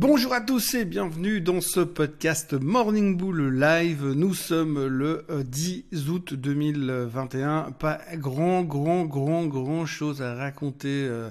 Bonjour 0.00 0.32
à 0.32 0.40
tous 0.40 0.74
et 0.74 0.84
bienvenue 0.84 1.40
dans 1.40 1.60
ce 1.60 1.80
podcast 1.80 2.54
Morning 2.54 3.16
Bull 3.16 3.58
Live. 3.58 4.04
Nous 4.04 4.32
sommes 4.32 4.86
le 4.86 5.24
10 5.28 5.86
euh, 5.92 6.10
août 6.12 6.34
2021. 6.34 7.72
Pas 7.72 7.98
grand, 8.14 8.62
grand, 8.62 9.06
grand, 9.06 9.46
grand 9.46 9.86
chose 9.86 10.22
à 10.22 10.36
raconter 10.36 10.88
euh, 10.88 11.30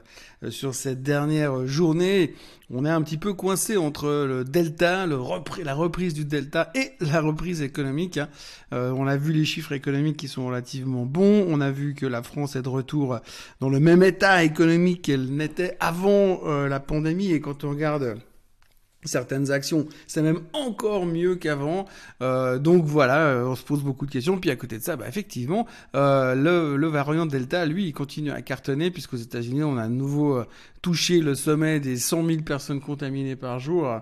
sur 0.49 0.75
cette 0.75 1.01
dernière 1.01 1.65
journée. 1.65 2.35
On 2.69 2.83
est 2.83 2.89
un 2.89 3.01
petit 3.03 3.15
peu 3.15 3.31
coincé 3.31 3.77
entre 3.77 4.09
le 4.09 4.43
delta, 4.43 5.07
la 5.07 5.73
reprise 5.73 6.13
du 6.13 6.25
delta 6.25 6.69
et 6.75 6.91
la 6.99 7.21
reprise 7.21 7.61
économique. 7.61 8.17
Hein. 8.17 8.27
Euh, 8.73 8.91
on 8.91 9.07
a 9.07 9.15
vu 9.15 9.31
les 9.31 9.45
chiffres 9.45 9.71
économiques 9.71 10.17
qui 10.17 10.27
sont 10.27 10.45
relativement 10.45 11.05
bons. 11.05 11.45
On 11.47 11.61
a 11.61 11.71
vu 11.71 11.93
que 11.93 12.05
la 12.05 12.21
France 12.21 12.57
est 12.57 12.63
de 12.63 12.69
retour 12.69 13.17
dans 13.61 13.69
le 13.69 13.79
même 13.79 14.03
état 14.03 14.43
économique 14.43 15.03
qu'elle 15.03 15.33
n'était 15.33 15.77
avant 15.79 16.41
la 16.67 16.81
pandémie. 16.81 17.31
Et 17.31 17.39
quand 17.39 17.63
on 17.63 17.69
regarde 17.69 18.17
certaines 19.07 19.51
actions, 19.51 19.87
c'est 20.05 20.21
même 20.21 20.41
encore 20.53 21.05
mieux 21.05 21.35
qu'avant. 21.35 21.85
Euh, 22.21 22.59
donc 22.59 22.85
voilà, 22.85 23.27
euh, 23.27 23.45
on 23.45 23.55
se 23.55 23.63
pose 23.63 23.83
beaucoup 23.83 24.05
de 24.05 24.11
questions. 24.11 24.37
Puis 24.37 24.49
à 24.49 24.55
côté 24.55 24.77
de 24.77 24.83
ça, 24.83 24.95
bah, 24.95 25.07
effectivement, 25.07 25.65
euh, 25.95 26.35
le, 26.35 26.77
le, 26.77 26.87
variant 26.87 27.25
Delta, 27.25 27.65
lui, 27.65 27.87
il 27.87 27.93
continue 27.93 28.31
à 28.31 28.41
cartonner 28.41 28.91
puisqu'aux 28.91 29.17
États-Unis, 29.17 29.63
on 29.63 29.77
a 29.77 29.83
à 29.83 29.89
nouveau 29.89 30.43
touché 30.81 31.19
le 31.19 31.35
sommet 31.35 31.79
des 31.79 31.97
100 31.97 32.25
000 32.25 32.41
personnes 32.41 32.81
contaminées 32.81 33.35
par 33.35 33.59
jour 33.59 34.01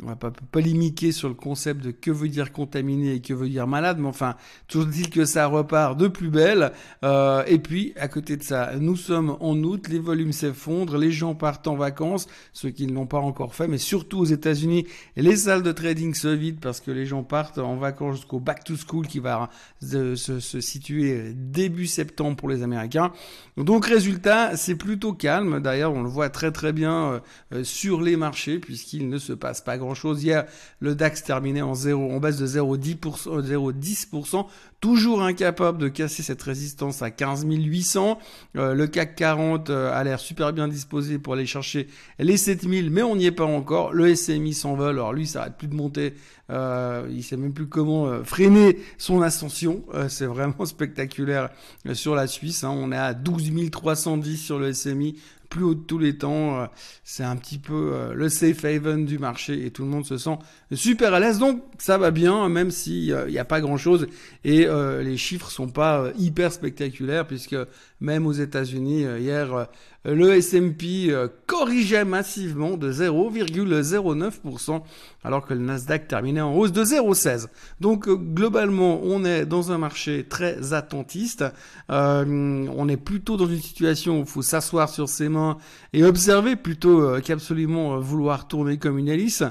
on 0.00 0.06
va 0.06 0.16
pas 0.16 0.32
polémiquer 0.50 1.12
sur 1.12 1.28
le 1.28 1.34
concept 1.34 1.84
de 1.84 1.90
que 1.90 2.10
veut 2.10 2.28
dire 2.28 2.52
contaminé 2.52 3.14
et 3.14 3.20
que 3.20 3.34
veut 3.34 3.48
dire 3.48 3.66
malade, 3.66 3.98
mais 4.00 4.08
enfin, 4.08 4.36
toujours 4.66 4.86
dit 4.86 5.10
que 5.10 5.24
ça 5.24 5.46
repart 5.46 5.98
de 5.98 6.08
plus 6.08 6.30
belle. 6.30 6.72
Euh, 7.04 7.44
et 7.46 7.58
puis, 7.58 7.92
à 7.96 8.08
côté 8.08 8.36
de 8.36 8.42
ça, 8.42 8.72
nous 8.78 8.96
sommes 8.96 9.36
en 9.40 9.56
août, 9.62 9.88
les 9.88 9.98
volumes 9.98 10.32
s'effondrent, 10.32 10.96
les 10.96 11.12
gens 11.12 11.34
partent 11.34 11.68
en 11.68 11.76
vacances, 11.76 12.26
ceux 12.52 12.70
qui 12.70 12.86
ne 12.86 12.94
l'ont 12.94 13.06
pas 13.06 13.18
encore 13.18 13.54
fait, 13.54 13.68
mais 13.68 13.78
surtout 13.78 14.20
aux 14.20 14.24
États-Unis, 14.24 14.86
les 15.16 15.36
salles 15.36 15.62
de 15.62 15.72
trading 15.72 16.14
se 16.14 16.28
vident 16.28 16.60
parce 16.60 16.80
que 16.80 16.90
les 16.90 17.06
gens 17.06 17.22
partent 17.22 17.58
en 17.58 17.76
vacances 17.76 18.16
jusqu'au 18.16 18.40
back 18.40 18.64
to 18.64 18.74
school 18.76 19.06
qui 19.06 19.18
va 19.18 19.50
se, 19.80 20.16
se, 20.16 20.60
situer 20.60 21.32
début 21.34 21.86
septembre 21.86 22.36
pour 22.36 22.48
les 22.48 22.62
Américains. 22.62 23.12
Donc, 23.56 23.86
résultat, 23.86 24.56
c'est 24.56 24.76
plutôt 24.76 25.12
calme. 25.12 25.60
D'ailleurs, 25.60 25.92
on 25.92 26.02
le 26.02 26.08
voit 26.08 26.30
très 26.30 26.50
très 26.50 26.72
bien 26.72 27.22
euh, 27.52 27.62
sur 27.62 28.00
les 28.00 28.16
marchés 28.16 28.58
puisqu'il 28.58 29.08
ne 29.08 29.18
se 29.18 29.32
passe 29.32 29.60
pas 29.60 29.76
grand 29.82 29.94
chose. 29.94 30.22
Hier, 30.22 30.46
le 30.80 30.94
DAX 30.94 31.22
terminait 31.22 31.62
en 31.62 31.74
0, 31.74 32.12
en 32.12 32.20
baisse 32.20 32.38
de 32.38 32.46
0,10%, 32.46 33.42
0,10%, 33.42 34.46
toujours 34.82 35.22
incapable 35.22 35.78
de 35.78 35.86
casser 35.86 36.24
cette 36.24 36.42
résistance 36.42 37.02
à 37.02 37.12
15 37.12 37.46
800. 37.48 38.18
Euh, 38.56 38.74
le 38.74 38.88
CAC 38.88 39.14
40 39.14 39.70
euh, 39.70 39.94
a 39.94 40.02
l'air 40.02 40.18
super 40.18 40.52
bien 40.52 40.66
disposé 40.66 41.20
pour 41.20 41.34
aller 41.34 41.46
chercher 41.46 41.86
les 42.18 42.36
7000, 42.36 42.90
mais 42.90 43.02
on 43.02 43.14
n'y 43.14 43.26
est 43.26 43.30
pas 43.30 43.44
encore. 43.44 43.92
Le 43.92 44.12
SMI 44.12 44.52
s'envole, 44.52 44.96
alors 44.96 45.12
lui, 45.12 45.28
ça 45.28 45.42
arrête 45.42 45.56
plus 45.56 45.68
de 45.68 45.76
monter. 45.76 46.14
Euh, 46.50 47.06
il 47.10 47.22
sait 47.22 47.36
même 47.36 47.52
plus 47.52 47.68
comment 47.68 48.08
euh, 48.08 48.24
freiner 48.24 48.76
son 48.98 49.22
ascension. 49.22 49.84
c'est 50.08 50.26
vraiment 50.26 50.64
spectaculaire 50.66 51.50
sur 51.92 52.16
la 52.16 52.26
Suisse. 52.26 52.64
Hein. 52.64 52.74
On 52.76 52.90
est 52.90 52.96
à 52.96 53.14
12 53.14 53.70
310 53.70 54.36
sur 54.36 54.58
le 54.58 54.72
SMI, 54.72 55.16
plus 55.48 55.62
haut 55.62 55.74
de 55.74 55.80
tous 55.80 55.98
les 55.98 56.18
temps. 56.18 56.68
C'est 57.04 57.22
un 57.22 57.36
petit 57.36 57.58
peu 57.58 58.12
le 58.14 58.28
safe 58.28 58.64
haven 58.64 59.06
du 59.06 59.18
marché 59.18 59.64
et 59.64 59.70
tout 59.70 59.82
le 59.84 59.90
monde 59.90 60.04
se 60.04 60.18
sent 60.18 60.38
super 60.72 61.14
à 61.14 61.20
l'aise. 61.20 61.38
Donc 61.38 61.62
ça 61.78 61.98
va 61.98 62.10
bien, 62.10 62.48
même 62.48 62.70
s'il 62.70 63.16
n'y 63.28 63.38
a 63.38 63.44
pas 63.44 63.60
grand-chose 63.60 64.08
et 64.44 64.66
euh, 64.72 65.02
les 65.02 65.16
chiffres 65.16 65.50
sont 65.50 65.68
pas 65.68 66.06
hyper 66.18 66.52
spectaculaires 66.52 67.26
puisque 67.26 67.56
même 68.00 68.26
aux 68.26 68.32
États-Unis 68.32 69.04
hier 69.20 69.68
le 70.04 70.32
S&P 70.32 71.14
corrigeait 71.46 72.04
massivement 72.04 72.76
de 72.76 72.92
0,09% 72.92 74.82
alors 75.22 75.46
que 75.46 75.54
le 75.54 75.60
Nasdaq 75.60 76.08
terminait 76.08 76.40
en 76.40 76.52
hausse 76.56 76.72
de 76.72 76.84
0,16. 76.84 77.46
Donc 77.80 78.08
globalement, 78.08 79.00
on 79.04 79.24
est 79.24 79.46
dans 79.46 79.70
un 79.70 79.78
marché 79.78 80.26
très 80.28 80.72
attentiste. 80.72 81.44
on 81.88 82.88
est 82.88 82.96
plutôt 82.96 83.36
dans 83.36 83.46
une 83.46 83.60
situation 83.60 84.18
où 84.18 84.22
il 84.22 84.26
faut 84.26 84.42
s'asseoir 84.42 84.88
sur 84.88 85.08
ses 85.08 85.28
mains 85.28 85.58
et 85.92 86.04
observer 86.04 86.56
plutôt 86.56 87.02
euh, 87.02 87.20
qu'absolument 87.20 87.94
euh, 87.94 87.98
vouloir 87.98 88.48
tourner 88.48 88.78
comme 88.78 88.98
une 88.98 89.08
hélice. 89.08 89.42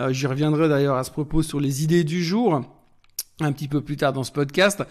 Euh, 0.00 0.12
j'y 0.12 0.26
reviendrai 0.26 0.68
d'ailleurs 0.68 0.96
à 0.96 1.04
ce 1.04 1.10
propos 1.10 1.42
sur 1.42 1.60
les 1.60 1.84
idées 1.84 2.04
du 2.04 2.22
jour 2.24 2.62
un 3.44 3.52
petit 3.52 3.68
peu 3.68 3.80
plus 3.80 3.96
tard 3.96 4.12
dans 4.12 4.24
ce 4.24 4.32
podcast. 4.32 4.82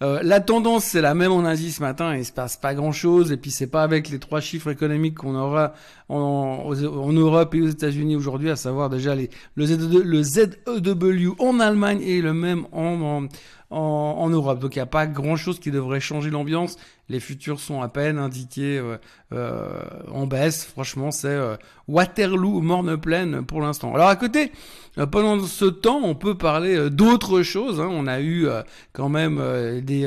la 0.00 0.40
tendance 0.40 0.84
c'est 0.84 1.00
la 1.00 1.14
même 1.14 1.32
en 1.32 1.44
Asie 1.44 1.72
ce 1.72 1.82
matin, 1.82 2.16
il 2.16 2.24
se 2.24 2.32
passe 2.32 2.56
pas 2.56 2.74
grand 2.74 2.92
chose 2.92 3.32
et 3.32 3.36
puis 3.36 3.50
c'est 3.50 3.66
pas 3.66 3.82
avec 3.82 4.08
les 4.08 4.18
trois 4.18 4.40
chiffres 4.40 4.70
économiques 4.70 5.16
qu'on 5.16 5.34
aura 5.34 5.74
en, 6.08 6.72
Europe 7.12 7.54
et 7.54 7.62
aux 7.62 7.68
États-Unis 7.68 8.16
aujourd'hui, 8.16 8.50
à 8.50 8.56
savoir 8.56 8.88
déjà 8.88 9.14
les, 9.14 9.30
le, 9.54 9.66
ZEW, 9.66 10.22
ZEW 10.22 11.34
en 11.38 11.60
Allemagne 11.60 12.00
et 12.02 12.20
le 12.20 12.32
même 12.32 12.66
en, 12.72 13.26
en, 13.70 14.30
Europe. 14.30 14.58
Donc 14.60 14.74
il 14.76 14.78
n'y 14.78 14.82
a 14.82 14.86
pas 14.86 15.06
grand-chose 15.06 15.58
qui 15.58 15.70
devrait 15.70 16.00
changer 16.00 16.30
l'ambiance. 16.30 16.76
Les 17.08 17.20
futurs 17.20 17.60
sont 17.60 17.80
à 17.80 17.88
peine 17.88 18.18
indiqués 18.18 18.78
euh, 18.78 18.98
euh, 19.32 19.80
en 20.12 20.26
baisse. 20.26 20.64
Franchement, 20.64 21.10
c'est 21.10 21.28
euh, 21.28 21.56
Waterloo, 21.86 22.60
morne 22.60 22.96
pleine 22.96 23.44
pour 23.44 23.60
l'instant. 23.60 23.94
Alors 23.94 24.08
à 24.08 24.16
côté, 24.16 24.52
pendant 25.10 25.40
ce 25.44 25.64
temps, 25.64 26.00
on 26.02 26.14
peut 26.14 26.36
parler 26.36 26.90
d'autres 26.90 27.42
choses. 27.42 27.80
Hein. 27.80 27.88
On 27.90 28.06
a 28.06 28.20
eu 28.20 28.46
quand 28.92 29.08
même 29.08 29.40
des 29.80 30.06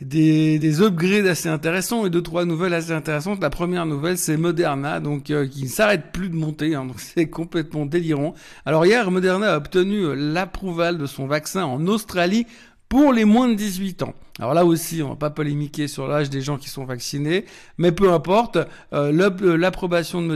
des, 0.00 0.58
des 0.58 0.82
upgrades 0.82 1.26
assez 1.26 1.48
intéressants 1.48 2.04
et 2.06 2.10
deux 2.10 2.22
trois 2.22 2.44
nouvelles 2.44 2.74
assez 2.74 2.92
intéressantes. 2.92 3.40
La 3.40 3.50
première 3.50 3.86
nouvelle 3.86 4.18
c'est 4.18 4.36
Moderna 4.36 5.00
donc 5.00 5.30
euh, 5.30 5.46
qui 5.46 5.64
ne 5.64 5.68
s'arrête 5.68 6.12
plus 6.12 6.28
de 6.28 6.34
monter, 6.34 6.74
hein, 6.74 6.86
c'est 6.96 7.28
complètement 7.28 7.86
délirant. 7.86 8.34
Alors 8.66 8.84
hier 8.86 9.10
Moderna 9.10 9.54
a 9.54 9.56
obtenu 9.56 10.14
l'approval 10.14 10.98
de 10.98 11.06
son 11.06 11.26
vaccin 11.26 11.64
en 11.64 11.86
Australie 11.86 12.46
pour 12.88 13.12
les 13.12 13.24
moins 13.24 13.48
de 13.48 13.54
18 13.54 14.02
ans. 14.02 14.14
Alors 14.40 14.52
là 14.52 14.64
aussi, 14.64 15.00
on 15.00 15.10
va 15.10 15.14
pas 15.14 15.30
polémiquer 15.30 15.86
sur 15.86 16.08
l'âge 16.08 16.28
des 16.28 16.40
gens 16.40 16.56
qui 16.56 16.68
sont 16.68 16.84
vaccinés, 16.84 17.44
mais 17.78 17.92
peu 17.92 18.12
importe, 18.12 18.58
euh, 18.92 19.12
l'approbation 19.56 20.20
de 20.22 20.26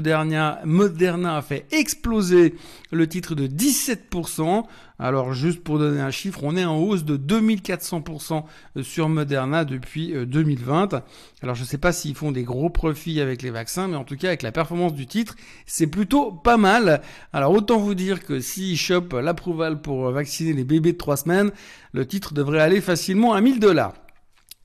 Moderna, 0.64 1.36
a 1.36 1.42
fait 1.42 1.66
exploser 1.72 2.54
le 2.92 3.08
titre 3.08 3.34
de 3.34 3.48
17%. 3.48 4.64
Alors 5.00 5.32
juste 5.32 5.62
pour 5.62 5.78
donner 5.78 6.00
un 6.00 6.10
chiffre, 6.10 6.41
on 6.42 6.56
est 6.56 6.64
en 6.64 6.76
hausse 6.76 7.04
de 7.04 7.16
2400% 7.16 8.44
sur 8.82 9.08
Moderna 9.08 9.64
depuis 9.64 10.12
2020. 10.26 10.94
Euh, 10.94 11.00
Alors 11.42 11.54
je 11.54 11.62
ne 11.62 11.66
sais 11.66 11.78
pas 11.78 11.92
s'ils 11.92 12.16
font 12.16 12.32
des 12.32 12.42
gros 12.42 12.70
profits 12.70 13.20
avec 13.20 13.42
les 13.42 13.50
vaccins, 13.50 13.87
mais 13.88 13.97
en 13.97 14.04
tout 14.04 14.16
cas 14.16 14.28
avec 14.28 14.42
la 14.42 14.50
performance 14.50 14.94
du 14.94 15.06
titre, 15.06 15.37
c'est 15.66 15.87
plutôt 15.87 16.32
pas 16.32 16.56
mal. 16.56 17.00
Alors 17.32 17.53
autant 17.53 17.78
vous 17.78 17.94
dire 17.94 18.25
que 18.25 18.41
s'ils 18.41 18.76
chopent 18.76 19.12
l'approval 19.12 19.81
pour 19.81 20.10
vacciner 20.10 20.53
les 20.53 20.64
bébés 20.64 20.92
de 20.92 20.98
3 20.98 21.19
semaines, 21.19 21.53
le 21.92 22.06
titre 22.06 22.34
devrait 22.34 22.60
aller 22.60 22.81
facilement 22.81 23.34
à 23.34 23.41
1000 23.41 23.60
dollars. 23.60 23.88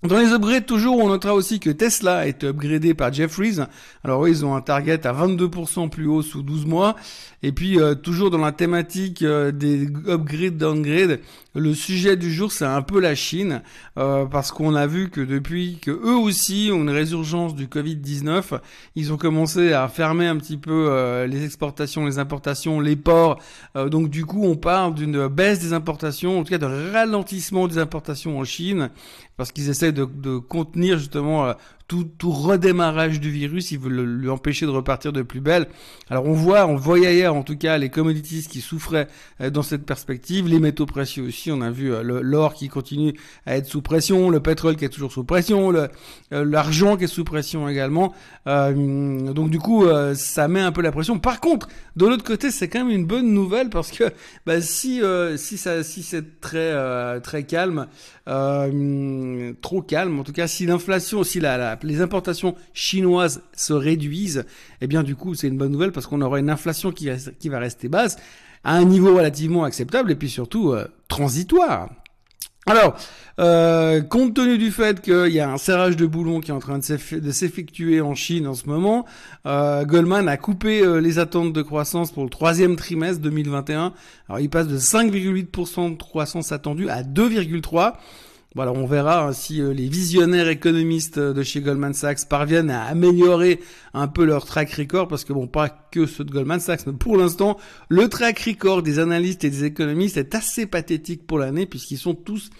Dans 0.03 0.19
les 0.19 0.33
upgrades, 0.33 0.65
toujours, 0.65 0.97
on 0.97 1.07
notera 1.07 1.33
aussi 1.33 1.61
que 1.61 1.69
Tesla 1.69 2.27
été 2.27 2.47
upgradé 2.47 2.93
par 2.93 3.13
Jeffries. 3.13 3.59
Alors 4.03 4.27
ils 4.27 4.45
ont 4.45 4.53
un 4.53 4.59
target 4.59 5.07
à 5.07 5.13
22% 5.13 5.89
plus 5.89 6.07
haut 6.07 6.21
sous 6.21 6.43
12 6.43 6.65
mois. 6.65 6.97
Et 7.45 7.51
puis, 7.51 7.77
euh, 7.77 7.93
toujours 7.93 8.29
dans 8.29 8.37
la 8.37 8.53
thématique 8.53 9.21
euh, 9.21 9.51
des 9.51 9.87
upgrades, 10.07 10.57
downgrades, 10.57 11.19
le 11.55 11.73
sujet 11.73 12.15
du 12.15 12.33
jour, 12.33 12.51
c'est 12.51 12.65
un 12.65 12.81
peu 12.81 13.01
la 13.01 13.15
Chine. 13.15 13.61
Euh, 13.97 14.25
parce 14.25 14.51
qu'on 14.51 14.75
a 14.75 14.87
vu 14.87 15.09
que 15.09 15.21
depuis 15.21 15.77
que 15.81 15.91
eux 15.91 16.15
aussi 16.15 16.69
ont 16.73 16.81
une 16.81 16.89
résurgence 16.89 17.53
du 17.53 17.67
Covid-19, 17.67 18.59
ils 18.95 19.11
ont 19.13 19.17
commencé 19.17 19.73
à 19.73 19.87
fermer 19.89 20.25
un 20.25 20.37
petit 20.37 20.57
peu 20.57 21.25
les 21.27 21.45
exportations, 21.45 22.05
les 22.05 22.17
importations, 22.17 22.79
les 22.79 22.95
ports. 22.95 23.39
donc 23.75 24.09
du 24.09 24.25
coup, 24.25 24.45
on 24.45 24.55
parle 24.55 24.95
d'une 24.95 25.27
baisse 25.27 25.59
des 25.59 25.73
importations, 25.73 26.39
en 26.39 26.43
tout 26.43 26.51
cas 26.51 26.57
de 26.57 26.91
ralentissement 26.93 27.67
des 27.67 27.77
importations 27.77 28.39
en 28.39 28.43
Chine 28.43 28.89
parce 29.37 29.51
qu'ils 29.51 29.69
essaient 29.69 29.91
de, 29.93 30.37
contenir 30.39 30.97
justement 30.97 31.45
euh, 31.45 31.53
tout, 31.87 32.05
tout 32.17 32.31
redémarrage 32.31 33.19
du 33.19 33.29
virus, 33.29 33.71
ils 33.71 33.79
veulent 33.79 34.19
lui 34.19 34.29
empêcher 34.29 34.65
de 34.65 34.71
repartir 34.71 35.11
de 35.11 35.21
plus 35.21 35.41
belle. 35.41 35.67
Alors 36.09 36.25
on 36.25 36.33
voit, 36.33 36.65
on 36.65 36.75
voyait 36.75 37.15
hier 37.15 37.35
en 37.35 37.43
tout 37.43 37.57
cas 37.57 37.77
les 37.77 37.89
commodities 37.89 38.47
qui 38.47 38.61
souffraient 38.61 39.07
euh, 39.41 39.49
dans 39.49 39.63
cette 39.63 39.85
perspective, 39.85 40.47
les 40.47 40.59
métaux 40.59 40.85
précieux 40.85 41.23
aussi, 41.23 41.51
on 41.51 41.61
a 41.61 41.71
vu 41.71 41.93
euh, 41.93 42.21
l'or 42.23 42.53
qui 42.53 42.69
continue 42.69 43.13
à 43.45 43.57
être 43.57 43.67
sous 43.67 43.81
pression, 43.81 44.29
le 44.29 44.39
pétrole 44.39 44.75
qui 44.75 44.85
est 44.85 44.89
toujours 44.89 45.11
sous 45.11 45.23
pression, 45.23 45.73
l'argent 46.31 46.97
qui 46.97 47.05
est 47.05 47.07
sous 47.07 47.23
pression 47.23 47.67
également. 47.67 48.13
donc 48.45 49.49
du 49.49 49.59
coup, 49.59 49.85
ça 50.15 50.47
met 50.47 50.59
un 50.59 50.71
peu 50.71 50.81
la 50.81 50.91
pression. 50.91 51.19
Par 51.19 51.39
contre, 51.39 51.67
de 51.95 52.05
l'autre 52.05 52.23
côté, 52.23 52.51
c'est 52.51 52.67
quand 52.67 52.85
même 52.85 52.95
une 52.95 53.05
bonne 53.05 53.33
nouvelle 53.33 53.69
parce 53.69 53.91
que 53.91 54.05
bah, 54.45 54.61
si 54.61 55.01
si 55.35 55.57
ça 55.57 55.83
si 55.83 56.03
c'est 56.03 56.39
très 56.39 57.21
très 57.21 57.43
calme, 57.43 57.87
trop 58.25 59.81
calme, 59.81 60.19
en 60.19 60.23
tout 60.23 60.33
cas 60.33 60.47
si 60.47 60.65
l'inflation, 60.65 61.23
si 61.23 61.39
la, 61.39 61.57
la 61.57 61.72
les 61.83 62.01
importations 62.01 62.55
chinoises 62.73 63.41
se 63.55 63.73
réduisent, 63.73 64.45
eh 64.81 64.87
bien 64.87 65.03
du 65.03 65.15
coup 65.15 65.35
c'est 65.35 65.47
une 65.47 65.57
bonne 65.57 65.71
nouvelle 65.71 65.91
parce 65.91 66.05
qu'on 66.05 66.21
aura 66.21 66.39
une 66.39 66.49
inflation 66.49 66.91
qui, 66.91 67.09
va 67.49 67.59
rester 67.59 67.87
basse 67.87 68.17
à 68.63 68.75
un 68.75 68.85
niveau 68.85 69.15
relativement 69.15 69.63
acceptable 69.63 70.11
et 70.11 70.15
puis 70.15 70.29
surtout 70.29 70.71
euh, 70.71 70.87
transitoire. 71.07 71.89
Alors, 72.65 72.95
euh, 73.39 74.01
compte 74.01 74.35
tenu 74.35 74.57
du 74.57 74.71
fait 74.71 75.01
qu'il 75.01 75.33
y 75.33 75.41
a 75.41 75.51
un 75.51 75.57
serrage 75.57 75.97
de 75.97 76.05
boulon 76.05 76.39
qui 76.39 76.51
est 76.51 76.53
en 76.53 76.59
train 76.59 76.79
de 76.79 77.31
s'effectuer 77.31 77.99
en 77.99 78.15
Chine 78.15 78.47
en 78.47 78.53
ce 78.53 78.67
moment, 78.67 79.05
euh, 79.45 79.83
Goldman 79.83 80.29
a 80.29 80.37
coupé 80.37 80.81
euh, 80.81 81.01
les 81.01 81.19
attentes 81.19 81.51
de 81.51 81.61
croissance 81.61 82.11
pour 82.11 82.23
le 82.23 82.29
troisième 82.29 82.77
trimestre 82.77 83.21
2021. 83.21 83.93
Alors, 84.29 84.39
il 84.39 84.49
passe 84.49 84.67
de 84.67 84.77
5,8% 84.77 85.91
de 85.91 85.97
croissance 85.97 86.53
attendue 86.53 86.89
à 86.89 87.03
2,3%. 87.03 87.93
Voilà, 88.55 88.71
on 88.71 88.85
verra 88.85 89.23
hein, 89.23 89.33
si 89.33 89.61
euh, 89.61 89.73
les 89.73 89.87
visionnaires 89.87 90.47
économistes 90.47 91.17
de 91.17 91.41
chez 91.41 91.61
Goldman 91.61 91.95
Sachs 91.95 92.27
parviennent 92.29 92.69
à 92.69 92.83
améliorer 92.83 93.59
un 93.95 94.07
peu 94.07 94.25
leur 94.25 94.45
track 94.45 94.71
record, 94.73 95.07
parce 95.07 95.23
que 95.23 95.33
bon, 95.33 95.47
pas 95.47 95.69
que 95.69 96.05
ceux 96.05 96.23
de 96.23 96.31
Goldman 96.31 96.59
Sachs, 96.59 96.85
mais 96.85 96.93
pour 96.93 97.17
l'instant, 97.17 97.57
le 97.89 98.07
track 98.09 98.39
record 98.39 98.83
des 98.83 98.99
analystes 98.99 99.43
et 99.43 99.49
des 99.49 99.63
économistes 99.63 100.17
est 100.17 100.35
assez 100.35 100.67
pathétique 100.67 101.25
pour 101.25 101.39
l'année, 101.39 101.65
puisqu'ils 101.65 101.97
sont 101.97 102.13
tous 102.13 102.51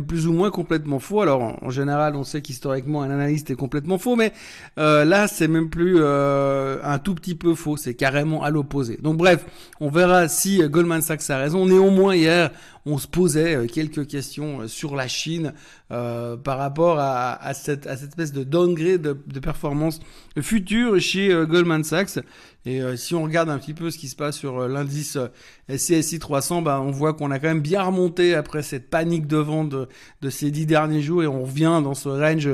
plus 0.00 0.26
ou 0.26 0.32
moins 0.32 0.50
complètement 0.50 0.98
faux. 0.98 1.20
Alors 1.20 1.58
en, 1.62 1.70
général, 1.70 2.16
on 2.16 2.24
sait 2.24 2.40
qu'historiquement 2.40 3.02
un 3.02 3.10
analyste 3.10 3.50
est 3.50 3.56
complètement 3.56 3.98
faux, 3.98 4.16
mais 4.16 4.32
euh, 4.78 5.04
là 5.04 5.28
c'est 5.28 5.48
même 5.48 5.68
plus 5.68 5.96
euh, 5.98 6.78
un 6.82 6.98
tout 6.98 7.14
petit 7.14 7.34
peu 7.34 7.54
faux, 7.54 7.76
c'est 7.76 7.94
carrément 7.94 8.42
à 8.42 8.48
l'opposé. 8.48 8.98
Donc 9.02 9.18
bref, 9.18 9.44
on 9.80 9.90
verra 9.90 10.28
si 10.28 10.62
Goldman 10.66 11.02
Sachs 11.02 11.28
a 11.28 11.36
raison. 11.36 11.66
Néanmoins 11.66 12.14
hier, 12.14 12.50
on 12.86 12.98
se 12.98 13.06
posait 13.06 13.54
euh, 13.54 13.66
quelques 13.66 14.06
questions 14.06 14.66
sur 14.68 14.96
la 14.96 15.08
Chine 15.08 15.52
par 15.88 16.56
rapport 16.56 16.96
à, 16.98 17.52
cette, 17.52 17.86
à 17.86 17.98
cette 17.98 18.08
espèce 18.08 18.32
de 18.32 18.44
downgrade 18.44 19.02
de, 19.02 19.18
de 19.26 19.40
performance 19.40 20.00
future 20.40 20.98
chez 20.98 21.28
Goldman 21.46 21.84
Sachs. 21.84 22.18
Et 22.64 22.80
euh, 22.80 22.96
si 22.96 23.14
on 23.14 23.24
regarde 23.24 23.50
un 23.50 23.58
petit 23.58 23.74
peu 23.74 23.90
ce 23.90 23.98
qui 23.98 24.08
se 24.08 24.14
passe 24.14 24.36
sur 24.36 24.60
euh, 24.60 24.68
l'indice 24.68 25.16
euh, 25.16 25.28
CSI 25.68 26.20
300, 26.20 26.62
bah, 26.62 26.80
on 26.80 26.92
voit 26.92 27.12
qu'on 27.12 27.32
a 27.32 27.40
quand 27.40 27.48
même 27.48 27.60
bien 27.60 27.82
remonté 27.82 28.34
après 28.36 28.62
cette 28.62 28.88
panique 28.88 29.26
de 29.26 29.36
vente 29.36 29.68
de, 29.68 30.30
ces 30.30 30.52
dix 30.52 30.64
derniers 30.64 31.02
jours 31.02 31.24
et 31.24 31.26
on 31.26 31.42
revient 31.42 31.80
dans 31.82 31.94
ce 31.94 32.08
range 32.08 32.48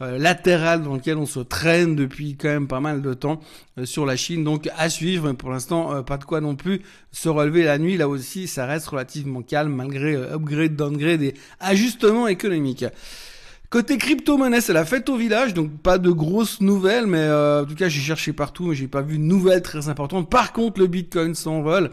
latéral 0.00 0.82
dans 0.82 0.94
lequel 0.94 1.16
on 1.16 1.26
se 1.26 1.40
traîne 1.40 1.96
depuis 1.96 2.36
quand 2.36 2.48
même 2.48 2.68
pas 2.68 2.80
mal 2.80 3.02
de 3.02 3.14
temps 3.14 3.40
sur 3.84 4.06
la 4.06 4.16
Chine. 4.16 4.44
Donc 4.44 4.68
à 4.76 4.88
suivre, 4.88 5.32
pour 5.32 5.50
l'instant 5.50 6.02
pas 6.04 6.18
de 6.18 6.24
quoi 6.24 6.40
non 6.40 6.54
plus 6.54 6.82
se 7.10 7.28
relever 7.28 7.64
la 7.64 7.78
nuit. 7.78 7.96
Là 7.96 8.08
aussi, 8.08 8.46
ça 8.46 8.66
reste 8.66 8.86
relativement 8.86 9.42
calme 9.42 9.74
malgré 9.74 10.14
upgrade, 10.14 10.76
downgrade 10.76 11.22
et 11.22 11.34
ajustements 11.60 12.28
économiques. 12.28 12.84
Côté 13.70 13.98
crypto-monnaie, 13.98 14.62
c'est 14.62 14.72
la 14.72 14.86
fête 14.86 15.10
au 15.10 15.16
village, 15.18 15.52
donc 15.52 15.70
pas 15.82 15.98
de 15.98 16.08
grosses 16.08 16.62
nouvelles, 16.62 17.06
mais 17.06 17.18
euh, 17.18 17.64
en 17.64 17.66
tout 17.66 17.74
cas 17.74 17.90
j'ai 17.90 18.00
cherché 18.00 18.32
partout, 18.32 18.68
mais 18.68 18.74
j'ai 18.74 18.88
pas 18.88 19.02
vu 19.02 19.18
de 19.18 19.22
nouvelles 19.22 19.60
très 19.60 19.90
importantes. 19.90 20.30
Par 20.30 20.54
contre, 20.54 20.80
le 20.80 20.86
Bitcoin 20.86 21.34
s'envole. 21.34 21.90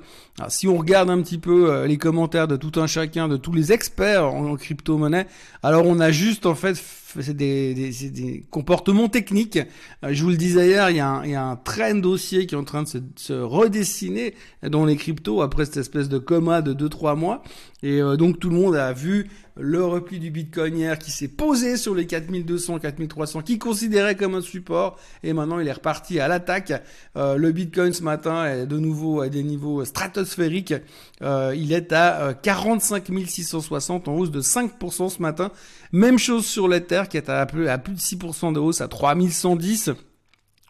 si 0.48 0.70
on 0.70 0.78
regarde 0.78 1.10
un 1.10 1.22
petit 1.22 1.38
peu 1.38 1.70
euh, 1.70 1.86
les 1.86 1.98
commentaires 1.98 2.48
de 2.48 2.56
tout 2.56 2.80
un 2.80 2.88
chacun, 2.88 3.28
de 3.28 3.36
tous 3.36 3.52
les 3.52 3.74
experts 3.74 4.26
en, 4.26 4.56
crypto-monnaie, 4.56 5.28
alors 5.64 5.86
on 5.86 6.00
a 6.00 6.12
juste 6.12 6.46
en 6.46 6.56
fait 6.56 6.78
c'est 7.22 7.34
des, 7.36 8.46
comportements 8.50 9.10
techniques. 9.10 9.60
Euh, 10.04 10.10
je 10.12 10.24
vous 10.24 10.30
le 10.30 10.38
disais 10.38 10.68
hier, 10.68 10.90
il 10.90 10.98
y, 10.98 11.00
a 11.00 11.08
un, 11.08 11.26
il 11.26 11.32
y 11.32 12.02
dossier 12.02 12.46
qui 12.46 12.56
est 12.56 12.58
en 12.58 12.64
train 12.64 12.84
de 12.84 12.90
se, 13.16 13.34
redessiner 13.34 14.34
dans 14.64 14.86
les 14.86 14.96
cryptos 14.96 15.42
après 15.42 15.66
cette 15.66 15.78
espèce 15.78 16.10
de 16.10 16.18
coma 16.18 16.62
de 16.62 16.74
2-3 16.74 17.18
mois. 17.18 17.44
Et 17.84 18.00
donc 18.18 18.40
tout 18.40 18.50
le 18.50 18.56
monde 18.56 18.76
a 18.76 18.94
vu 18.94 19.30
le 19.58 19.86
repli 19.86 20.20
du 20.20 20.32
Bitcoin 20.32 20.78
hier 20.78 21.00
qui 21.00 21.12
s'est 21.12 21.30
posé 21.30 21.78
sur 21.78 21.96
les 21.96 22.06
4200, 22.06 22.80
4300, 22.80 23.42
qui 23.42 23.58
considérait 23.58 24.16
comme 24.16 24.36
un 24.36 24.42
support, 24.42 24.98
et 25.24 25.34
maintenant 25.34 25.60
il 25.60 25.68
est 25.68 25.74
reparti 25.74 26.20
à 26.20 26.28
l'attaque. 26.28 26.74
Euh, 27.16 27.38
le 27.38 27.52
Bitcoin 27.52 27.94
ce 27.94 28.04
matin 28.04 28.46
est 28.46 28.66
de 28.66 28.78
nouveau 28.78 29.22
à 29.22 29.30
des 29.30 29.44
niveaux 29.44 29.86
stratosphériques. 29.86 30.74
Euh, 31.22 31.54
il 31.56 31.72
est 31.72 31.94
à 31.94 32.34
45 32.34 33.10
euh, 33.10 33.26
660 33.26 34.08
en 34.08 34.16
hausse 34.16 34.32
de 34.32 34.42
5% 34.42 35.10
ce 35.10 35.22
matin. 35.22 35.52
Même 35.94 36.20
chose 36.20 36.46
sur 36.46 36.68
l'Ether 36.68 37.04
qui 37.10 37.18
est 37.18 37.30
à 37.30 37.46
plus, 37.46 37.66
de 37.66 37.70
6% 37.70 38.54
de 38.54 38.60
hausse 38.60 38.82
à 38.82 38.88
3110. 38.88 39.92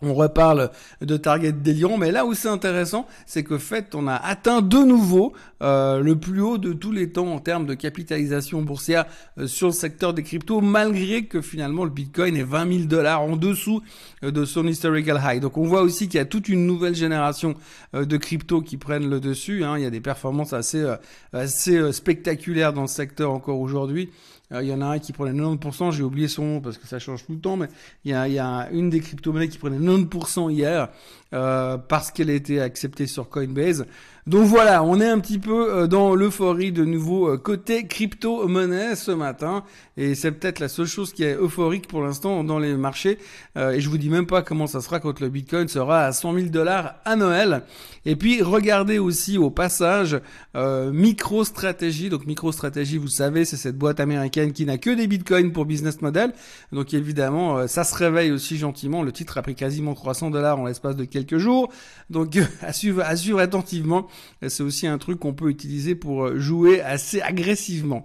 On 0.02 0.14
reparle 0.14 0.72
de 1.00 1.16
target 1.16 1.54
délirant, 1.54 1.98
mais 1.98 2.12
là 2.12 2.26
où 2.26 2.34
c'est 2.34 2.50
intéressant, 2.50 3.08
c'est 3.26 3.44
que 3.44 3.58
fait, 3.58 3.96
on 3.96 4.08
a 4.08 4.16
atteint 4.16 4.62
de 4.62 4.78
nouveau 4.80 5.32
euh, 5.64 6.02
le 6.02 6.20
plus 6.20 6.42
haut 6.42 6.58
de 6.58 6.74
tous 6.74 6.92
les 6.92 7.12
temps 7.12 7.28
en 7.28 7.40
termes 7.40 7.66
de 7.66 7.74
capitalisation 7.76 8.62
boursière 8.62 9.06
euh, 9.38 9.48
sur 9.48 9.68
le 9.68 9.74
secteur 9.74 10.14
des 10.14 10.22
cryptos, 10.22 10.60
malgré 10.60 11.28
que 11.28 11.40
finalement 11.40 11.86
le 11.86 11.92
Bitcoin 11.92 12.36
est 12.36 12.44
20 12.44 12.74
000 12.74 12.88
dollars 12.88 13.22
en 13.22 13.38
dessous 13.38 13.82
euh, 14.24 14.32
de 14.32 14.44
son 14.44 14.68
historical 14.68 15.18
high. 15.24 15.40
Donc 15.40 15.58
on 15.58 15.64
voit 15.64 15.82
aussi 15.82 16.10
qu'il 16.10 16.18
y 16.18 16.22
a 16.22 16.26
toute 16.26 16.50
une 16.50 16.68
nouvelle 16.68 16.96
génération 16.96 17.56
de 17.94 18.18
cryptos 18.18 18.62
qui 18.62 18.76
prennent 18.76 19.10
le 19.10 19.22
dessus. 19.22 19.64
Hein. 19.64 19.78
Il 19.78 19.84
y 19.84 19.88
a 19.88 19.90
des 19.90 20.02
performances 20.02 20.52
assez 20.52 20.86
assez 21.32 21.94
spectaculaires 21.94 22.74
dans 22.74 22.82
le 22.82 22.88
secteur 22.88 23.32
encore 23.32 23.62
aujourd'hui. 23.62 24.10
Il 24.52 24.68
y 24.68 24.74
en 24.74 24.82
a 24.82 24.86
un 24.86 25.00
qui 25.00 25.12
prenait 25.12 25.38
90%, 25.40 25.92
j'ai 25.92 26.04
oublié 26.04 26.28
son 26.28 26.44
nom 26.44 26.62
parce 26.62 26.78
que 26.78 26.86
ça 26.86 27.00
change 27.00 27.26
tout 27.26 27.34
le 27.34 27.40
temps, 27.40 27.58
mais 27.58 27.68
il 28.04 28.12
y 28.12 28.14
a, 28.14 28.28
il 28.28 28.34
y 28.36 28.40
a 28.40 28.70
une 28.72 28.92
des 28.92 29.00
crypto-monnaies 29.00 29.48
qui 29.48 29.58
prenait 29.58 29.80
90% 29.80 30.52
hier 30.52 30.90
euh, 31.36 31.78
parce 31.78 32.12
qu'elle 32.12 32.30
a 32.30 32.34
été 32.34 32.62
acceptée 32.62 33.08
sur 33.08 33.30
Coinbase. 33.30 33.86
Donc 34.28 34.48
voilà, 34.48 34.82
on 34.82 35.00
est 35.00 35.08
un 35.08 35.20
petit 35.20 35.38
peu 35.38 35.72
euh, 35.72 35.86
dans 35.86 36.16
l'euphorie 36.16 36.72
de 36.72 36.84
nouveau 36.84 37.30
euh, 37.30 37.38
côté 37.38 37.86
crypto-monnaie 37.86 38.96
ce 38.96 39.12
matin. 39.12 39.64
Et 39.98 40.16
c'est 40.16 40.32
peut-être 40.32 40.60
la 40.60 40.68
seule 40.68 40.88
chose 40.88 41.14
qui 41.14 41.24
est 41.24 41.36
euphorique 41.36 41.88
pour 41.88 42.02
l'instant 42.02 42.44
dans 42.44 42.58
les 42.58 42.76
marchés. 42.76 43.20
Et 43.56 43.80
je 43.80 43.88
vous 43.88 43.98
dis 43.98 44.10
même 44.10 44.26
pas 44.26 44.42
comment 44.42 44.68
ça 44.68 44.82
sera 44.82 45.00
quand 45.00 45.22
le 45.22 45.30
Bitcoin 45.30 45.70
sera 45.70 46.04
à 46.04 46.12
100 46.12 46.34
000 46.34 46.46
dollars 46.48 46.96
à 47.06 47.16
Noël. 47.16 47.62
Et 48.06 48.18
puis 48.18 48.42
regardez 48.42 49.00
aussi 49.00 49.38
au 49.38 49.50
passage 49.50 50.20
euh, 50.56 50.92
MicroStrategy. 50.92 52.10
Donc 52.10 52.26
MicroStrategy, 52.26 52.98
vous 52.98 53.08
savez, 53.08 53.46
c'est 53.46 53.56
cette 53.56 53.78
boîte 53.78 54.02
américaine 54.02 54.52
qui 54.52 54.66
n'a 54.66 54.78
que 54.78 54.90
des 54.90 55.08
Bitcoins 55.08 55.54
pour 55.54 55.64
business 55.64 56.02
model. 56.02 56.34
Donc 56.74 56.94
évidemment, 56.94 57.66
ça 57.68 57.86
se 57.86 57.96
réveille 57.96 58.32
aussi 58.32 58.58
gentiment. 58.58 59.02
Le 59.02 59.14
titre 59.14 59.38
a 59.38 59.42
pris 59.42 59.56
quasiment 59.56 59.94
300 59.94 60.30
dollars 60.32 60.60
en 60.60 60.66
l'espace 60.66 60.98
de 60.98 61.06
quelques 61.06 61.25
jours. 61.34 61.72
Donc 62.10 62.38
à 62.62 62.74
suivre, 62.74 63.40
attentivement. 63.40 64.08
C'est 64.48 64.64
aussi 64.64 64.88
un 64.88 64.98
truc 64.98 65.20
qu'on 65.20 65.34
peut 65.34 65.50
utiliser 65.50 65.96
pour 65.96 66.26
euh, 66.26 66.40
jouer 66.40 66.82
assez 66.82 67.22
agressivement. 67.22 68.04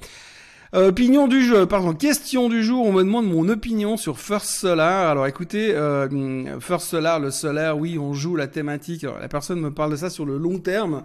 Euh, 0.73 0.91
opinion 0.91 1.27
du 1.27 1.43
jeu, 1.45 1.67
pardon, 1.67 1.95
question 1.95 2.49
du 2.49 2.63
jour, 2.63 2.87
on 2.87 2.93
me 2.93 3.03
demande 3.03 3.27
mon 3.27 3.49
opinion 3.49 3.97
sur 3.97 4.21
First 4.21 4.47
Solar. 4.47 5.09
Alors 5.09 5.27
écoutez, 5.27 5.75
euh, 5.75 6.61
First 6.61 6.87
Solar, 6.87 7.19
le 7.19 7.33
solaire, 7.33 7.77
oui, 7.77 7.99
on 7.99 8.15
joue 8.15 8.37
la 8.37 8.47
thématique. 8.47 9.03
la 9.03 9.27
personne 9.27 9.61
me 9.61 9.73
parle 9.73 9.91
de 9.91 9.97
ça 9.97 10.11
sur 10.11 10.25
le 10.25 10.39
long 10.39 10.59
terme. 10.59 11.03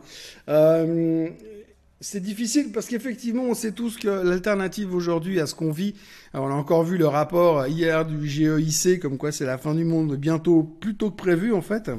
C'est 2.01 2.19
difficile 2.19 2.71
parce 2.73 2.87
qu'effectivement, 2.87 3.43
on 3.43 3.53
sait 3.53 3.71
tous 3.71 3.97
que 3.97 4.07
l'alternative 4.07 4.93
aujourd'hui 4.93 5.39
à 5.39 5.47
ce 5.47 5.55
qu'on 5.55 5.71
vit, 5.71 5.95
on 6.33 6.47
a 6.47 6.53
encore 6.53 6.83
vu 6.83 6.97
le 6.97 7.07
rapport 7.07 7.65
hier 7.67 8.05
du 8.05 8.27
GEIC, 8.27 8.99
comme 8.99 9.17
quoi 9.17 9.31
c'est 9.31 9.45
la 9.45 9.57
fin 9.57 9.73
du 9.73 9.85
monde 9.85 10.15
bientôt, 10.15 10.63
plus 10.63 10.95
tôt 10.95 11.11
que 11.11 11.15
prévu 11.15 11.53
en 11.53 11.61
fait. 11.61 11.89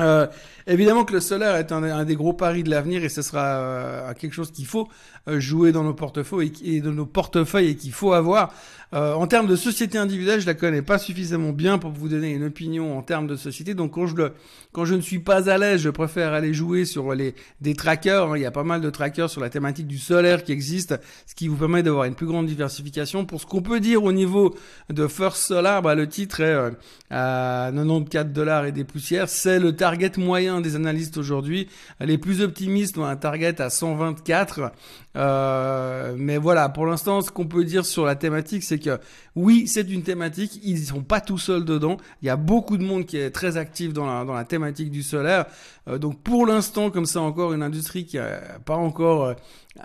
Euh, 0.00 0.26
évidemment 0.66 1.04
que 1.04 1.12
le 1.12 1.20
solaire 1.20 1.54
est 1.54 1.70
un, 1.70 2.04
des 2.04 2.16
gros 2.16 2.32
paris 2.32 2.64
de 2.64 2.70
l'avenir 2.70 3.04
et 3.04 3.08
ce 3.08 3.22
sera 3.22 3.58
euh, 3.58 4.14
quelque 4.14 4.32
chose 4.32 4.50
qu'il 4.50 4.66
faut 4.66 4.88
jouer 5.26 5.72
dans 5.72 5.84
nos 5.84 5.94
portefeuilles 5.94 6.52
et, 6.64 6.80
nos 6.80 7.06
portefeuilles 7.06 7.70
et 7.70 7.76
qu'il 7.76 7.92
faut 7.92 8.12
avoir. 8.12 8.52
Euh, 8.94 9.12
en 9.14 9.26
termes 9.26 9.48
de 9.48 9.56
société 9.56 9.98
individuelle, 9.98 10.40
je 10.40 10.46
la 10.46 10.54
connais 10.54 10.82
pas 10.82 10.98
suffisamment 10.98 11.50
bien 11.50 11.78
pour 11.78 11.90
vous 11.90 12.08
donner 12.08 12.32
une 12.32 12.44
opinion 12.44 12.96
en 12.96 13.02
termes 13.02 13.26
de 13.26 13.34
société. 13.34 13.74
Donc 13.74 13.94
quand 13.94 14.06
je 14.06 14.14
le, 14.14 14.32
quand 14.70 14.84
je 14.84 14.94
ne 14.94 15.00
suis 15.00 15.18
pas 15.18 15.50
à 15.50 15.58
l'aise, 15.58 15.80
je 15.80 15.90
préfère 15.90 16.32
aller 16.32 16.54
jouer 16.54 16.84
sur 16.84 17.12
les 17.12 17.34
des 17.60 17.74
trackers. 17.74 18.30
Hein. 18.30 18.36
Il 18.36 18.42
y 18.42 18.46
a 18.46 18.52
pas 18.52 18.62
mal 18.62 18.80
de 18.80 18.90
trackers 18.90 19.30
sur 19.30 19.40
la 19.40 19.50
thématique 19.50 19.88
du 19.88 19.98
solaire 19.98 20.44
qui 20.44 20.52
existent, 20.52 20.94
ce 21.26 21.34
qui 21.34 21.48
vous 21.48 21.56
permet 21.56 21.82
d'avoir 21.82 22.04
une 22.04 22.14
plus 22.14 22.26
grande 22.26 22.46
diversification. 22.46 23.26
Pour 23.26 23.40
ce 23.40 23.46
qu'on 23.46 23.62
peut 23.62 23.80
dire 23.80 24.04
au 24.04 24.12
niveau 24.12 24.54
de 24.90 25.08
First 25.08 25.38
Solar, 25.38 25.82
bah, 25.82 25.96
le 25.96 26.08
titre 26.08 26.40
est 26.40 26.54
euh, 26.54 26.70
à 27.10 27.72
94 27.74 28.26
dollars 28.32 28.66
et 28.66 28.72
des 28.72 28.84
poussières. 28.84 29.28
C'est 29.28 29.58
le 29.58 29.74
target 29.74 30.12
moyen 30.18 30.60
des 30.60 30.76
analystes 30.76 31.16
aujourd'hui. 31.16 31.68
Les 31.98 32.18
plus 32.18 32.42
optimistes 32.42 32.96
ont 32.96 33.06
un 33.06 33.16
target 33.16 33.60
à 33.60 33.70
124. 33.70 34.70
Euh, 35.16 36.14
mais 36.18 36.38
voilà, 36.38 36.68
pour 36.68 36.86
l'instant, 36.86 37.20
ce 37.20 37.30
qu'on 37.30 37.46
peut 37.46 37.64
dire 37.64 37.84
sur 37.84 38.04
la 38.04 38.16
thématique, 38.16 38.64
c'est 38.64 38.78
que 38.78 38.98
oui, 39.36 39.66
c'est 39.66 39.88
une 39.90 40.02
thématique, 40.02 40.60
ils 40.62 40.80
ne 40.80 40.84
sont 40.84 41.02
pas 41.02 41.20
tout 41.20 41.38
seuls 41.38 41.64
dedans. 41.64 41.96
Il 42.22 42.26
y 42.26 42.30
a 42.30 42.36
beaucoup 42.36 42.76
de 42.76 42.84
monde 42.84 43.06
qui 43.06 43.16
est 43.16 43.30
très 43.30 43.56
actif 43.56 43.92
dans 43.92 44.06
la, 44.06 44.24
dans 44.24 44.34
la 44.34 44.44
thématique 44.44 44.90
du 44.90 45.02
solaire. 45.02 45.46
Euh, 45.88 45.98
donc 45.98 46.20
pour 46.20 46.46
l'instant, 46.46 46.90
comme 46.90 47.06
ça 47.06 47.20
encore 47.20 47.52
une 47.52 47.62
industrie 47.62 48.06
qui 48.06 48.16
n'a 48.16 48.40
pas 48.64 48.76
encore 48.76 49.24
euh, 49.24 49.34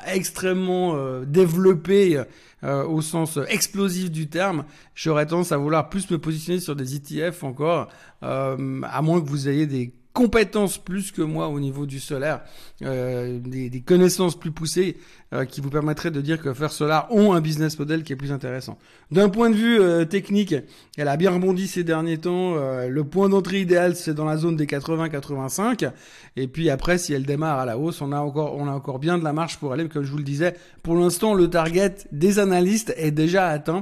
extrêmement 0.08 0.96
développée 1.26 2.22
au 2.62 3.02
sens 3.02 3.40
explosif 3.48 4.12
du 4.12 4.30
terme, 4.30 4.66
j'aurais 4.94 5.26
tendance 5.26 5.52
à 5.52 5.58
vouloir 5.58 5.90
plus 5.90 6.12
me 6.12 6.20
positionner 6.20 6.60
sur 6.60 6.76
des 6.76 6.96
ETF 6.96 7.44
encore, 7.44 7.88
à 8.22 9.02
moins 9.02 9.20
que 9.20 9.28
vous 9.28 9.50
ayez 9.50 9.66
des 9.66 9.92
compétences 10.20 10.78
plus 10.78 11.14
que 11.14 11.22
moi 11.22 11.48
au 11.48 11.62
niveau 11.62 11.86
du 11.86 12.02
solaire, 12.02 12.42
euh, 12.82 13.40
des, 13.40 13.70
des, 13.70 13.80
connaissances 13.80 14.38
plus 14.38 14.52
poussées 14.52 14.98
euh, 15.32 15.46
qui 15.46 15.62
vous 15.62 15.70
permettraient 15.70 16.12
de 16.12 16.20
dire 16.20 16.42
que 16.42 16.54
faire 16.54 16.74
Solar 16.74 17.08
ont 17.10 17.32
un 17.32 17.40
business 17.40 17.80
model 17.80 18.04
qui 18.04 18.12
est 18.12 18.18
plus 18.18 18.34
intéressant. 18.34 18.78
D'un 19.12 19.30
point 19.30 19.50
de 19.50 19.56
vue 19.56 19.80
euh, 19.80 20.04
technique, 20.04 20.56
elle 20.98 21.08
a 21.08 21.16
bien 21.16 21.32
rebondi 21.32 21.68
ces 21.68 21.86
derniers 21.86 22.18
temps. 22.18 22.56
Euh, 22.58 22.90
le 22.90 23.04
point 23.06 23.30
d'entrée 23.30 23.62
idéal, 23.62 23.96
c'est 23.96 24.14
dans 24.14 24.26
la 24.26 24.36
zone 24.36 24.58
des 24.58 24.66
80-85. 24.66 25.90
Et 26.36 26.48
puis 26.50 26.70
après, 26.70 26.98
si 26.98 27.14
elle 27.14 27.26
démarre 27.26 27.60
à 27.60 27.66
la 27.66 27.78
hausse, 27.78 28.02
on 28.02 28.12
a 28.12 28.20
encore, 28.20 28.58
on 28.58 28.68
a 28.68 28.72
encore 28.72 29.00
bien 29.00 29.18
de 29.18 29.24
la 29.24 29.32
marche 29.32 29.58
pour 29.58 29.72
aller. 29.72 29.88
Comme 29.88 30.04
je 30.04 30.12
vous 30.12 30.18
le 30.18 30.24
disais, 30.24 30.54
pour 30.84 30.96
l'instant, 30.96 31.34
le 31.34 31.50
target 31.50 31.96
des 32.12 32.40
analystes 32.40 32.94
est 32.98 33.12
déjà 33.12 33.48
atteint. 33.48 33.82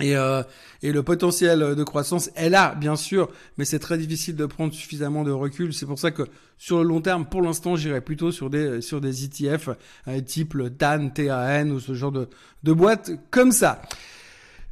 Et, 0.00 0.16
euh, 0.16 0.42
et, 0.82 0.92
le 0.92 1.02
potentiel 1.02 1.74
de 1.74 1.84
croissance 1.84 2.30
est 2.36 2.48
là, 2.48 2.74
bien 2.76 2.94
sûr, 2.94 3.28
mais 3.56 3.64
c'est 3.64 3.80
très 3.80 3.98
difficile 3.98 4.36
de 4.36 4.46
prendre 4.46 4.72
suffisamment 4.72 5.24
de 5.24 5.32
recul. 5.32 5.74
C'est 5.74 5.86
pour 5.86 5.98
ça 5.98 6.10
que 6.10 6.22
sur 6.56 6.78
le 6.78 6.84
long 6.84 7.00
terme, 7.00 7.26
pour 7.26 7.42
l'instant, 7.42 7.76
j'irai 7.76 8.00
plutôt 8.00 8.30
sur 8.30 8.48
des 8.50 8.80
sur 8.80 9.00
des 9.00 9.24
ETF 9.24 9.70
euh, 10.06 10.20
type 10.20 10.56
TAN, 10.78 11.08
TAN 11.10 11.68
ou 11.70 11.80
ce 11.80 11.94
genre 11.94 12.12
de, 12.12 12.28
de 12.62 12.72
boîtes 12.72 13.10
comme 13.30 13.52
ça. 13.52 13.82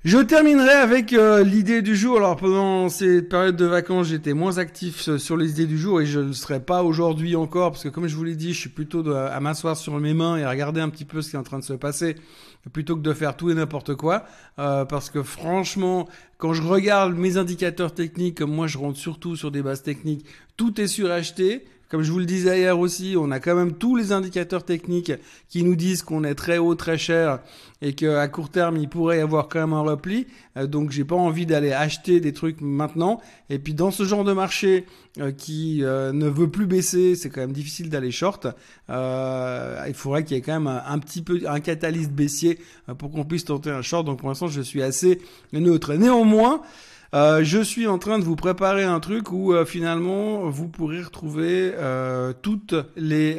Je 0.06 0.18
terminerai 0.18 0.70
avec 0.70 1.12
euh, 1.12 1.42
l'idée 1.42 1.82
du 1.82 1.96
jour. 1.96 2.18
Alors 2.18 2.36
pendant 2.36 2.88
ces 2.88 3.22
périodes 3.22 3.56
de 3.56 3.64
vacances, 3.64 4.06
j'étais 4.06 4.34
moins 4.34 4.58
actif 4.58 5.16
sur 5.16 5.36
les 5.36 5.50
idées 5.50 5.66
du 5.66 5.76
jour 5.76 6.00
et 6.00 6.06
je 6.06 6.20
ne 6.20 6.32
serai 6.32 6.60
pas 6.60 6.84
aujourd'hui 6.84 7.34
encore 7.34 7.72
parce 7.72 7.82
que 7.82 7.88
comme 7.88 8.06
je 8.06 8.14
vous 8.14 8.22
l'ai 8.22 8.36
dit, 8.36 8.54
je 8.54 8.60
suis 8.60 8.68
plutôt 8.68 9.04
à 9.10 9.40
m'asseoir 9.40 9.76
sur 9.76 9.98
mes 9.98 10.14
mains 10.14 10.36
et 10.36 10.44
à 10.44 10.50
regarder 10.50 10.80
un 10.80 10.90
petit 10.90 11.04
peu 11.04 11.22
ce 11.22 11.30
qui 11.30 11.34
est 11.34 11.38
en 11.40 11.42
train 11.42 11.58
de 11.58 11.64
se 11.64 11.72
passer 11.72 12.14
plutôt 12.72 12.96
que 12.96 13.00
de 13.00 13.12
faire 13.12 13.36
tout 13.36 13.50
et 13.50 13.54
n'importe 13.54 13.94
quoi. 13.94 14.24
Euh, 14.58 14.84
parce 14.84 15.10
que 15.10 15.22
franchement, 15.22 16.08
quand 16.38 16.52
je 16.52 16.62
regarde 16.62 17.16
mes 17.16 17.36
indicateurs 17.36 17.94
techniques, 17.94 18.38
comme 18.38 18.52
moi 18.52 18.66
je 18.66 18.78
rentre 18.78 18.98
surtout 18.98 19.36
sur 19.36 19.50
des 19.50 19.62
bases 19.62 19.82
techniques, 19.82 20.26
tout 20.56 20.80
est 20.80 20.88
suracheté. 20.88 21.64
Comme 21.88 22.02
je 22.02 22.10
vous 22.10 22.18
le 22.18 22.26
disais 22.26 22.58
hier 22.58 22.76
aussi, 22.76 23.14
on 23.16 23.30
a 23.30 23.38
quand 23.38 23.54
même 23.54 23.74
tous 23.74 23.94
les 23.94 24.10
indicateurs 24.10 24.64
techniques 24.64 25.12
qui 25.48 25.62
nous 25.62 25.76
disent 25.76 26.02
qu'on 26.02 26.24
est 26.24 26.34
très 26.34 26.58
haut, 26.58 26.74
très 26.74 26.98
cher 26.98 27.38
et 27.80 27.92
qu'à 27.92 28.26
court 28.26 28.48
terme, 28.48 28.76
il 28.76 28.88
pourrait 28.88 29.18
y 29.18 29.20
avoir 29.20 29.48
quand 29.48 29.60
même 29.60 29.72
un 29.72 29.82
repli. 29.82 30.26
Euh, 30.56 30.66
donc, 30.66 30.90
j'ai 30.90 31.04
pas 31.04 31.14
envie 31.14 31.46
d'aller 31.46 31.72
acheter 31.72 32.18
des 32.18 32.32
trucs 32.32 32.60
maintenant. 32.60 33.20
Et 33.50 33.60
puis, 33.60 33.72
dans 33.72 33.92
ce 33.92 34.02
genre 34.02 34.24
de 34.24 34.32
marché 34.32 34.86
euh, 35.20 35.30
qui 35.30 35.84
euh, 35.84 36.12
ne 36.12 36.26
veut 36.26 36.50
plus 36.50 36.66
baisser, 36.66 37.14
c'est 37.14 37.30
quand 37.30 37.42
même 37.42 37.52
difficile 37.52 37.88
d'aller 37.88 38.10
short. 38.10 38.48
il 38.88 39.94
faudrait 39.94 40.24
qu'il 40.24 40.36
y 40.36 40.40
ait 40.40 40.42
quand 40.42 40.60
même 40.60 40.82
un, 40.84 40.98
petit 40.98 41.22
peu 41.22 41.40
un 41.46 41.60
catalyse 41.60 42.10
baissier 42.10 42.58
pour 42.98 43.12
qu'on 43.12 43.24
puisse 43.24 43.44
tenter 43.44 43.70
un 43.70 43.82
short. 43.82 44.04
Donc, 44.04 44.18
pour 44.18 44.28
l'instant, 44.28 44.48
je 44.48 44.60
suis 44.60 44.82
assez 44.82 45.20
neutre. 45.52 45.94
Néanmoins, 45.94 46.62
euh, 47.14 47.44
je 47.44 47.60
suis 47.62 47.86
en 47.86 47.98
train 47.98 48.18
de 48.18 48.24
vous 48.24 48.36
préparer 48.36 48.84
un 48.84 49.00
truc 49.00 49.30
où 49.30 49.52
euh, 49.52 49.64
finalement 49.64 50.48
vous 50.50 50.68
pourrez 50.68 51.02
retrouver 51.02 51.72
euh, 51.74 52.32
toutes 52.42 52.74
les 52.96 53.38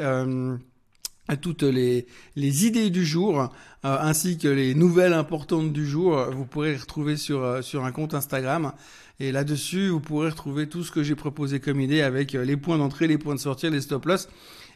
toutes 1.41 1.63
les, 1.63 2.07
les 2.38 2.65
idées 2.65 2.89
du 2.89 3.05
jour 3.05 3.50
ainsi 3.83 4.38
que 4.38 4.47
les 4.47 4.74
nouvelles 4.75 5.12
importantes 5.12 5.74
du 5.74 5.86
jour. 5.86 6.17
Vous 6.31 6.45
pourrez 6.45 6.71
les 6.71 6.77
retrouver 6.77 7.17
sur 7.17 7.62
sur 7.63 7.83
un 7.83 7.91
compte 7.91 8.13
Instagram. 8.13 8.71
Et 9.19 9.31
là-dessus, 9.33 9.89
vous 9.89 10.00
pourrez 10.00 10.29
retrouver 10.29 10.69
tout 10.69 10.83
ce 10.83 10.91
que 10.91 11.03
j'ai 11.03 11.15
proposé 11.15 11.59
comme 11.59 11.81
idée 11.81 12.01
avec 12.01 12.31
les 12.31 12.55
points 12.55 12.77
d'entrée, 12.77 13.07
les 13.07 13.17
points 13.17 13.36
de 13.36 13.39
sortie, 13.39 13.69
les 13.69 13.81
stop 13.81 14.05
loss 14.05 14.29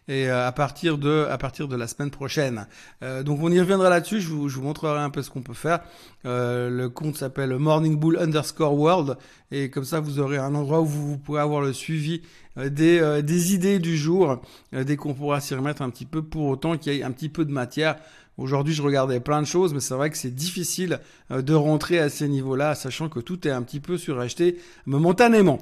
et 0.07 0.29
euh, 0.29 0.47
à 0.47 0.51
partir 0.51 0.97
de 0.97 1.27
à 1.29 1.37
partir 1.37 1.67
de 1.67 1.75
la 1.75 1.87
semaine 1.87 2.09
prochaine. 2.09 2.67
Euh, 3.03 3.23
donc 3.23 3.39
on 3.41 3.51
y 3.51 3.59
reviendra 3.59 3.89
là-dessus. 3.89 4.21
Je 4.21 4.29
vous, 4.29 4.49
je 4.49 4.59
montrerai 4.59 4.99
un 4.99 5.09
peu 5.09 5.21
ce 5.21 5.29
qu'on 5.29 5.41
peut 5.41 5.53
faire. 5.53 5.81
Euh, 6.25 6.69
le 6.69 6.89
compte 6.89 7.17
s'appelle 7.17 7.55
Morning 7.57 7.97
Bull 7.97 8.17
underscore 8.17 8.77
World 8.77 9.17
et 9.51 9.69
comme 9.69 9.85
ça 9.85 9.99
vous 9.99 10.19
aurez 10.19 10.37
un 10.37 10.53
endroit 10.55 10.81
où 10.81 10.85
vous, 10.85 11.17
pourrez 11.17 11.41
avoir 11.41 11.61
le 11.61 11.73
suivi 11.73 12.21
des 12.57 13.21
des 13.23 13.53
idées 13.53 13.79
du 13.79 13.95
jour 13.95 14.41
dès 14.73 14.97
qu'on 14.97 15.13
pourra 15.13 15.39
s'y 15.39 15.55
remettre 15.55 15.81
un 15.81 15.89
petit 15.89 16.05
peu 16.05 16.21
pour 16.21 16.47
autant 16.47 16.77
qu'il 16.77 16.93
y 16.93 16.99
ait 16.99 17.03
un 17.03 17.11
petit 17.11 17.29
peu 17.29 17.45
de 17.45 17.51
matière. 17.51 17.95
Aujourd'hui, 18.41 18.73
je 18.73 18.81
regardais 18.81 19.19
plein 19.19 19.41
de 19.41 19.47
choses, 19.47 19.73
mais 19.73 19.79
c'est 19.79 19.93
vrai 19.93 20.09
que 20.09 20.17
c'est 20.17 20.33
difficile 20.33 20.99
de 21.29 21.53
rentrer 21.53 21.99
à 21.99 22.09
ces 22.09 22.27
niveaux-là, 22.27 22.75
sachant 22.75 23.07
que 23.07 23.19
tout 23.19 23.47
est 23.47 23.51
un 23.51 23.61
petit 23.61 23.79
peu 23.79 23.97
suracheté 23.97 24.57
momentanément. 24.85 25.59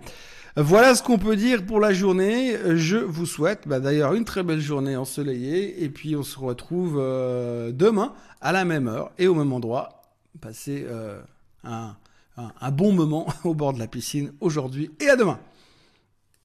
Voilà 0.55 0.95
ce 0.95 1.03
qu'on 1.03 1.19
peut 1.19 1.35
dire 1.35 1.65
pour 1.65 1.79
la 1.79 1.93
journée. 1.93 2.57
Je 2.75 2.97
vous 2.97 3.25
souhaite 3.25 3.67
bah, 3.67 3.79
d'ailleurs 3.79 4.13
une 4.13 4.25
très 4.25 4.43
belle 4.43 4.59
journée 4.59 4.95
ensoleillée 4.95 5.83
et 5.83 5.89
puis 5.89 6.15
on 6.15 6.23
se 6.23 6.39
retrouve 6.39 6.97
euh, 6.99 7.71
demain 7.71 8.13
à 8.41 8.51
la 8.51 8.65
même 8.65 8.87
heure 8.87 9.11
et 9.17 9.27
au 9.27 9.35
même 9.35 9.53
endroit. 9.53 10.01
Passez 10.41 10.85
euh, 10.87 11.19
un 11.63 12.71
bon 12.71 12.91
moment 12.93 13.27
au 13.43 13.53
bord 13.53 13.73
de 13.73 13.79
la 13.79 13.87
piscine 13.87 14.31
aujourd'hui 14.39 14.91
et 14.99 15.09
à 15.09 15.15
demain. 15.15 15.39